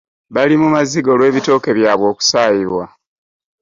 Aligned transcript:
Bali 0.33 0.55
mu 0.61 0.67
maziga 0.75 1.09
olw'ebitooke 1.11 1.69
byabwe 1.77 2.05
okusaayibwa. 2.13 2.83